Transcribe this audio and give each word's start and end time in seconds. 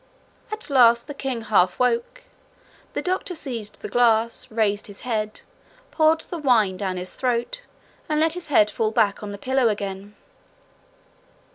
At 0.51 0.71
last 0.71 1.05
the 1.05 1.13
king 1.13 1.41
half 1.43 1.77
woke. 1.77 2.23
The 2.93 3.03
doctor 3.03 3.35
seized 3.35 3.83
the 3.83 3.87
glass, 3.87 4.49
raised 4.49 4.87
his 4.87 5.01
head, 5.01 5.41
poured 5.91 6.21
the 6.21 6.39
wine 6.39 6.75
down 6.77 6.97
his 6.97 7.13
throat, 7.13 7.61
and 8.09 8.19
let 8.19 8.33
his 8.33 8.47
head 8.47 8.71
fall 8.71 8.89
back 8.89 9.21
on 9.21 9.31
the 9.31 9.37
pillow 9.37 9.69
again. 9.69 10.15